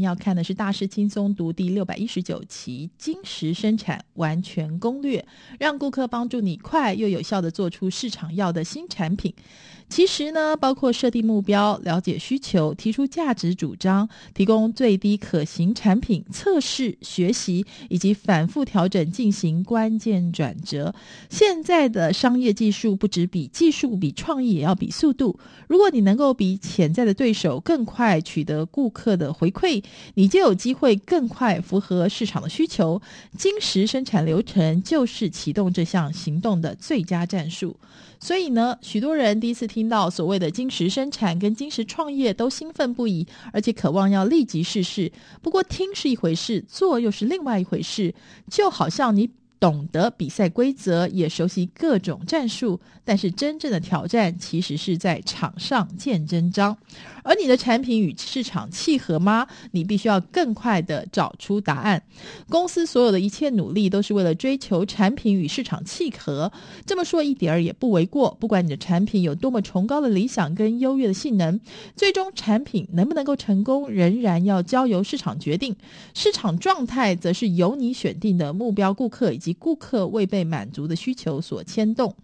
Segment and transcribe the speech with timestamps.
[0.00, 5.20] 要看的是《大师轻松读》第六百一十九期《金石生产完全攻略》，
[5.58, 9.34] 让顾客帮助你快又有效的做出市场要的新产品。
[9.94, 20.92] 其实呢，包括设定目标、了解需求、提出价值主张、提供最低可行产品、测试、学习以及反复调整进行关键转折。
[21.30, 25.38] 现在的商业技术不止比技术、比创意，也要比速度。
[25.68, 29.80] 如果你能够比潜在的对手更快取得顾客的回馈，
[30.14, 33.00] 你就有机会更快符合市场的需求。
[33.38, 37.76] 金石生产流程就是启动这项行动的最佳战术。
[38.20, 45.12] 所以呢，许多人第一次听听到所谓的金石生产跟金石创业，都兴奋不已，而且渴望要立即试试。
[45.42, 48.14] 不过听是一回事，做又是另外一回事，
[48.50, 49.28] 就好像你。
[49.64, 56.76] 懂得比赛规则，也熟悉各种战术，但是真正的挑战其实是在场上见真章。
[57.22, 59.46] 而你的产品与市场契合吗？
[59.70, 62.02] 你必须要更快的找出答案。
[62.50, 66.52] 公司所有的一切努力都是为了追求产品与市场契合，
[66.84, 68.36] 这么说一点儿也不为过。
[68.38, 71.58] 不管你的产品有多么崇高的理想跟优越的性能，
[71.96, 75.74] 最终产品能不能够成功，仍然要交由市场决定。
[76.12, 82.14] 市场状态则是由你选定的目标顾客以及顾客未被满足的需求所牵动。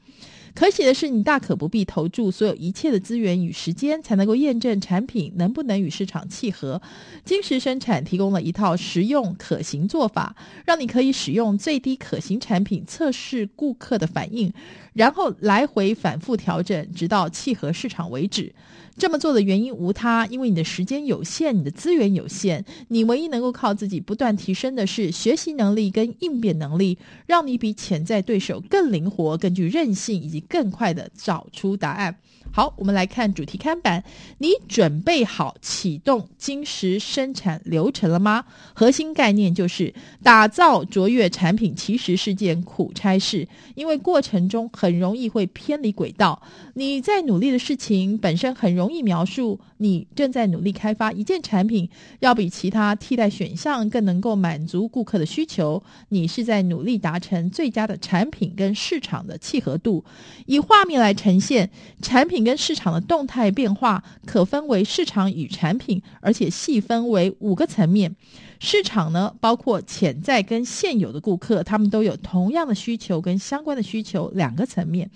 [0.54, 6.80] 可喜的是，你大可不必投注所有一切的资源与时间，才能够验证产品能不能与市场契合。
[7.24, 10.34] 金石生产提供了一套实用可行做法，
[10.66, 14.52] 让你可以使用最低可行产品测试顾客的反应，
[14.92, 18.52] 然后来回反复调整，直到契合市场为止。
[18.98, 32.16] 这么做的原因无他，因为你的时间有限，你的资源有限，你唯一能够靠自己不断提升的是学习能力跟应变能力，让你比潜在对手更灵活、更具韧性，以及更快地找出答案。
[32.52, 34.02] 好，我们来看主题看板。
[34.38, 38.44] 你准备好启动金石生产流程了吗？
[38.74, 46.42] 核心概念就是打造卓越产品，其实是件苦差事，因为过程中很容易会偏离轨道。
[46.74, 51.88] 你在努力的事情本身很容易描述，你正在努力开发一件产品，
[52.18, 55.80] 要比其他替代选项更能够满足顾客的需求。
[56.08, 60.04] 你是在努力达成最佳的产品跟市场的契合度。
[60.46, 61.70] 以画面来呈现
[62.02, 62.40] 产品。
[62.40, 68.16] 跟市场的动态变化可分为市场与产品，而且细分为五个层面。
[68.58, 75.10] 市场呢，包括潜在跟现有的顾客，他们都有同样的需求跟相关的需求两个层面。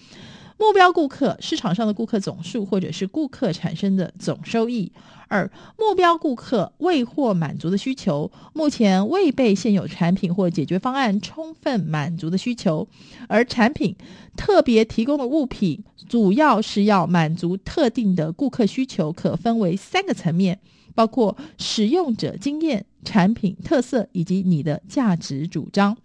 [0.59, 4.93] 目标顾客，市场上的顾客总数或者是顾客产生的总收益。
[5.29, 12.87] 二、目标顾客未获满足的需求，目前未被现有产品或解决方案充分满足的需求。
[13.29, 13.97] 而产品
[14.37, 20.61] 特别提供的物品，主要是要满足特定的顾客需求，可分为三个层面。
[20.95, 25.97] 包括使用者经验、产品特色以及你的价值主张。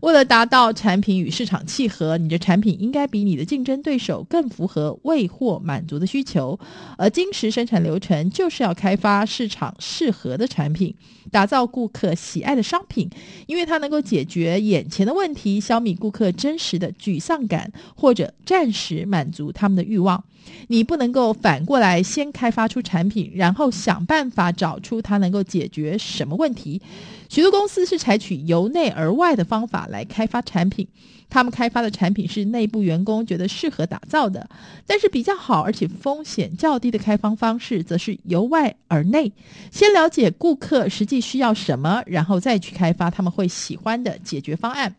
[0.00, 6.58] 为了达到产品与市场契合，你的产品应该比你的竞争对手更符合未获满足的需求。
[6.96, 10.94] 而金石生产流程就是要开发市场适合的产品，
[11.32, 13.10] 打造顾客喜爱的商品，
[13.46, 20.24] 因为它能够解决眼前的问题，消弭顾客真实的沮丧感，或者暂时满足他们的欲望。
[20.68, 26.80] 你不能够反过来先开发出产品，然后想办法找出它能够解决什么问题。
[27.28, 30.86] 许多公司是采取由内而外的方法来开发产品，
[31.28, 34.48] 他们开发的产品是内部员工觉得适合打造的。
[34.86, 39.32] 但是比较好而且风险较低的开发方式，则是由外而内，
[39.72, 44.94] 先了解顾客实际需要什么，然后再去开发他们会喜欢的解决方案。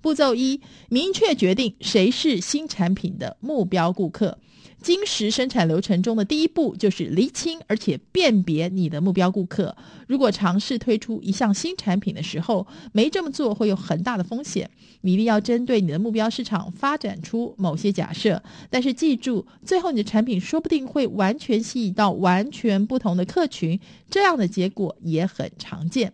[0.00, 4.38] 步骤一：明确决定谁是新产品的目标顾客。
[4.80, 9.76] 精实生产流程中的第一步就是厘清而且辨别你的目标顾客。
[10.06, 14.70] 如果尝试推出一项新产品的时候没这么做，会有很大的风险。
[15.00, 26.12] 你一定要针对你的目标市场发展出某些假设，但是记住，最后你的产品说不定会完全吸引到完全不同的客群，这样的结果也很常见。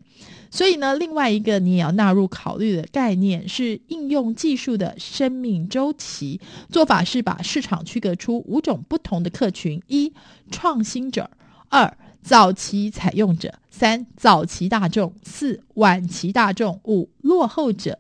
[0.55, 6.41] 所以呢，另外一个你也要纳入考虑的概念是应用技术的生命周期。
[6.71, 10.13] 做法是把市场区隔出五种不同的客群：一、
[10.53, 11.25] 创新者；
[11.71, 17.99] 二、早期采用者；三、早期大众；四、晚期大众；五、落后者。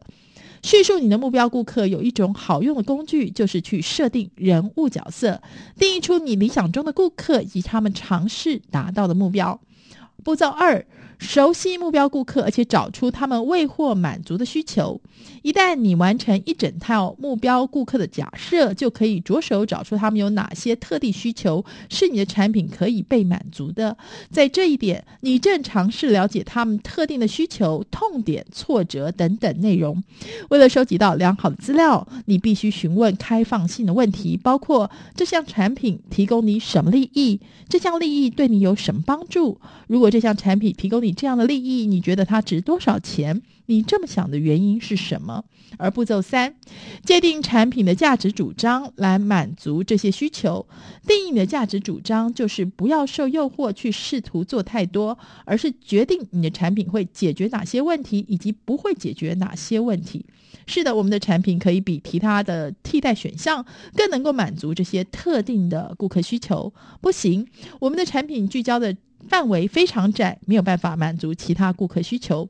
[0.62, 5.42] 叙述你的目标顾客有一种好用的工具，就是去设定人物角色，
[5.76, 9.60] 定义出你理想中的顾客以及他们尝试达到的目标。
[10.22, 10.86] 步骤二。
[11.18, 15.00] 熟悉目标顾客，而且找出他们未获满足的需求。
[15.42, 23.96] 一旦你完成一整套目标顾客的假设，就可以着手找出他们有哪些特定需求是你的产品可以被满足的。
[24.30, 30.02] 在这一点，你正尝试了解他们特定的需求、痛点、挫折等等内容。
[30.50, 37.40] 为了收集到良好的资料，你必须询问开放性的问题，包括这项产品提供你什么利益？
[37.68, 39.60] 这项利益对你有什么帮助？
[39.86, 43.42] 如果这项产品提供你这样的利益，你觉得它值多少钱？
[43.66, 45.44] 你这么想的原因是什么？
[45.78, 46.54] 而步骤三，
[47.04, 50.66] 界定产品的价值主张来满足这些需求。
[51.06, 60.24] 定义你的价值主张，就是不要受诱惑去试图做太多，而是决定你的产品会解决哪些问题，以及不会解决哪些问题。
[60.66, 63.64] 是的，我们的产品可以比其他的替代选项
[63.94, 66.72] 更能够满足这些特定的顾客需求。
[67.00, 67.46] 不行，
[67.80, 68.94] 我们的产品聚焦的
[69.28, 72.48] 范围非常窄，没有办法满足其他顾客需求。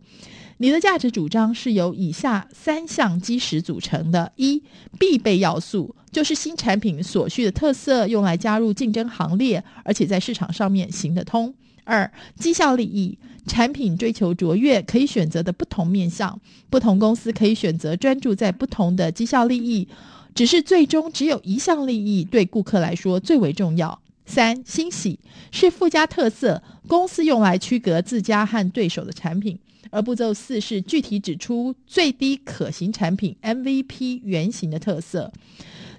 [0.58, 4.62] 你的价值主张是由以下三项基石组成的：一、
[4.98, 13.18] 必备要素，就是新产品所需的特色，用来加入竞争行列，而且在市场上面行得通；二、绩效利益，
[13.48, 16.40] 产品追求卓越，可以选择的不同面向，
[16.70, 19.88] 不同公司可以选择专注在不同的绩效利益，
[20.36, 24.00] 只是最终只有一项利益对顾客来说最为重要。
[24.26, 25.18] 三、欣喜，
[25.50, 29.58] 是附加特色，公司用来区隔自家和对手的产品。
[29.90, 35.32] 而步骤四是具体指出最低可行产品 MVP 原型的特色。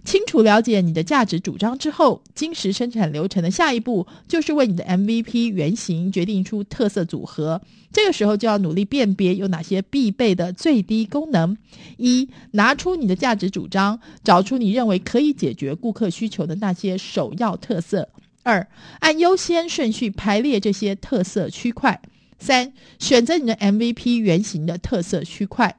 [0.05, 7.59] 清楚了解你的价值主张之后，金石生产流程的下一步就是为你的 MVP 原型决定出特色组合。
[7.91, 11.57] 这个时候就要努力辨别有哪些必备的最低功能：
[11.97, 18.03] 一、拿出你的价值主张，找出你认为可以解决顾客需求的那些首要特色；
[18.43, 18.67] 二、
[18.99, 21.99] 按优先顺序排列这些特色区块。
[22.37, 25.73] 三、选择你的 MVP 原型的特色区块，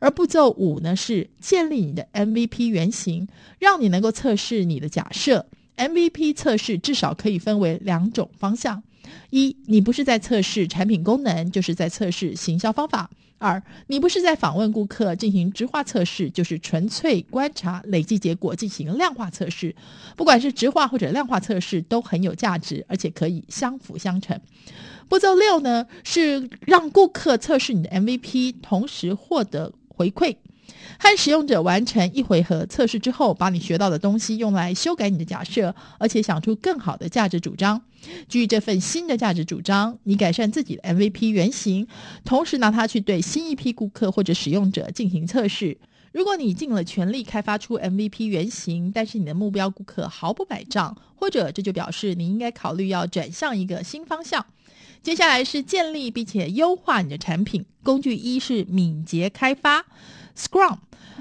[0.00, 3.26] 而步骤五呢是建立你的 MVP 原型，
[3.58, 5.46] 让你能够测试你的假设。
[5.76, 8.82] MVP 测试至少可以分为两种方向：
[9.30, 13.08] 一，你不是在测试产品功能，就是在测试行销方法；
[13.38, 19.74] 二，你不是在访问顾客进行直化测试，就是纯粹观察、累计结果进行量化测试。
[20.16, 24.40] 不管是直化或者量化测试都很有价值，而且可以相辅相成。
[25.08, 30.36] 步骤六呢，是让顾客测试你的 MVP，同时获得回馈。
[30.98, 37.82] 和使用者完成一回合测试之后，把你学到的东西用来修改你的假设，而且想出更好的价值主张。
[38.28, 41.86] 基于这份新的价值主张，你改善自己的 MVP 原型，
[42.24, 45.76] 同时拿它去对新一批顾客或者使用者进行测试。
[46.16, 54.46] 如果你尽了全力开发出 MVP 原型，但是你的目标顾客毫不买账，或者这就表示你应该考虑要转向一个新方向。
[55.02, 57.66] 接下来是建立并且优化你的产品。
[57.82, 59.84] 工具一是敏捷开发
[60.34, 60.78] ，Scrum，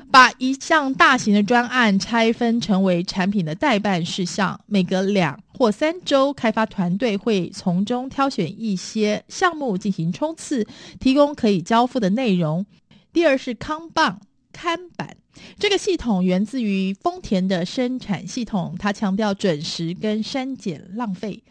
[0.09, 10.65] 把一项大型的专案拆分成为产品的待办事项，每隔两或三周，开发团队会从中挑选一些项目进行冲刺，
[11.01, 12.65] 提供可以交付的内容。
[13.11, 14.15] 第二是 Kanban，
[14.55, 15.17] 看板，
[15.59, 21.43] 这个系统源自于丰田的生产系统，它强调准时跟删减浪费。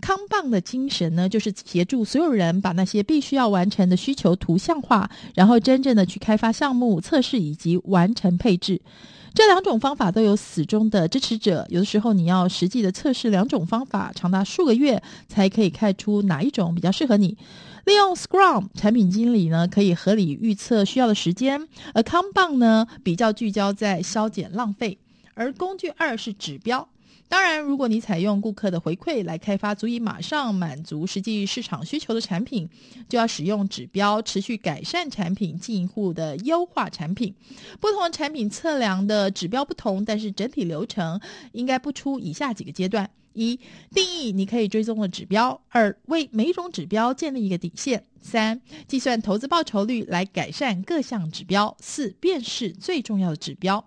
[0.00, 8.80] 康棒的精神呢，就是协助所有人把那些必须要完成的需求图像化，然后真正的去开发项目、测试以及完成配置。
[9.34, 11.64] 这两种方法都有死忠的支持者。
[11.68, 17.36] 有的时候你要实际的测试两种方法，长达数个月才可以看出哪一种比较适合你。
[17.84, 24.98] 利用 Scrum，产品经理呢可以合理预测需要的时间，而康棒呢比较聚焦在削减浪费。
[25.34, 26.88] 而工具二是指标。
[27.30, 32.66] 当然，如果你采用顾客的回馈来开发足以马上满足实际市场需求的产品，
[33.06, 37.34] 就要使用指标持续改善产品，进一步的优化产品。
[37.80, 41.20] 不同的产品测量的指标不同，但是整体流程
[41.52, 43.58] 应该不出以下几个阶段：一、
[43.92, 48.04] 定义你可以追踪的指标；二、为每种指标建立一个底线。
[48.20, 51.74] 三、计算投资报酬率来改善各项指标。
[51.80, 53.82] 四、辨识最重要的指标，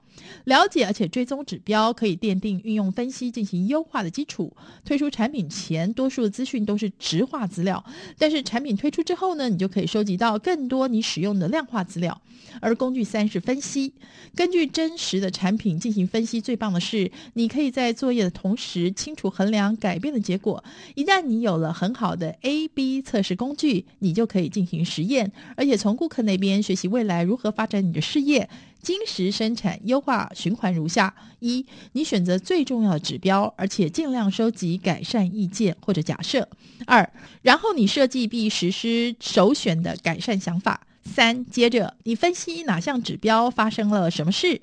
[0.46, 4.56] 了解而且追踪指标，可以奠定运用分析进行优化的基础。
[4.86, 7.84] 推出产品前，多数的资讯都是直化资料，
[8.18, 12.20] 但是产品推出之后呢，你就可以收集到更多你使用的量化资料。
[12.60, 13.94] 而工具三是分析，
[14.36, 16.42] 根据真实的产品进行分析。
[16.42, 20.64] 最棒的是，你可以在作业的同时清除衡量改变的结果。
[20.94, 28.50] 一旦你有了很好的 A/B 测试工具，你就可以进行实验，而且从顾客那边学习未来如何发展你的事业。
[28.82, 36.42] 精实生产优化循环如下：一，你选择最重要的指标，而且尽量收集改善意见或者假设；
[36.88, 37.08] 二，
[37.44, 44.60] 然后你设计并实施首选的改善想法；三，接着你分析哪项指标发生了什么事。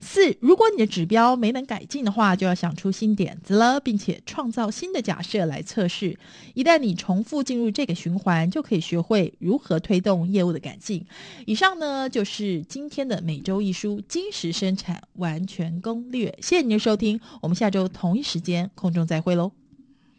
[0.00, 6.18] 四，如果你的指标没能改进的话，就要想出新点子了，并且创造新的假设来测试。
[6.54, 11.04] 一旦你重复进入这个循环，就可以学会如何推动业务的改进。
[11.46, 16.34] 以上呢，就是今天的每周一书金石生产完全攻略。
[16.40, 19.59] 谢谢您的收听，我们下周同一时间空中再会喽。